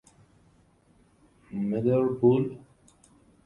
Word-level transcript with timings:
مدر 1.51 2.03
بول 2.09 2.57